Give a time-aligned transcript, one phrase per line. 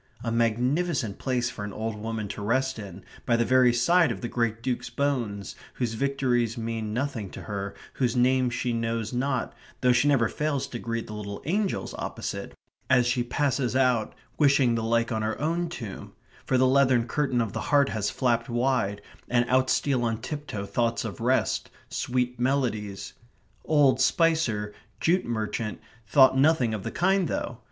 [0.23, 4.21] A magnificent place for an old woman to rest in, by the very side of
[4.21, 9.53] the great Duke's bones, whose victories mean nothing to her, whose name she knows not,
[9.81, 12.55] though she never fails to greet the little angels opposite,
[12.89, 16.13] as she passes out, wishing the like on her own tomb,
[16.47, 20.65] for the leathern curtain of the heart has flapped wide, and out steal on tiptoe
[20.65, 23.13] thoughts of rest, sweet melodies....
[23.65, 27.59] Old Spicer, jute merchant, thought nothing of the kind though.